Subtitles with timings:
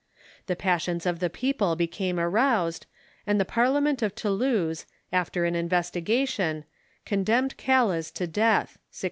[0.47, 2.87] The passions of the people became aroused,
[3.27, 6.65] and the Parliament of Toulouse, after an investigation,
[7.05, 8.99] condemned Calas to death (1672).